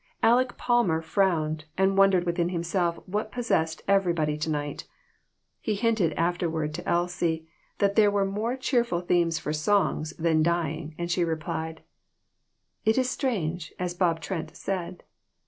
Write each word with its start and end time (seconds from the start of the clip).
Aleck 0.23 0.57
Palmer 0.57 0.99
frowned, 1.03 1.65
and 1.77 1.95
wondered 1.95 2.23
within 2.25 2.49
himself 2.49 2.97
what 3.07 3.31
possessed 3.31 3.83
every 3.87 4.13
body 4.13 4.35
to 4.35 4.49
night. 4.49 4.85
He 5.59 5.75
hinted 5.75 6.13
afterward 6.13 6.73
to 6.73 6.89
Elsie 6.89 7.47
that 7.77 7.93
there 7.95 8.09
were 8.09 8.25
more 8.25 8.57
cheerful 8.57 9.01
themes 9.01 9.37
for 9.37 9.53
songs 9.53 10.15
than 10.17 10.41
dying, 10.41 10.95
and 10.97 11.11
she 11.11 11.23
replied" 11.23 11.83
It 12.83 12.97
is 12.97 13.11
strange, 13.11 13.75
as 13.77 13.93
Bob 13.93 14.21
Trent 14.21 14.57
said. 14.57 15.03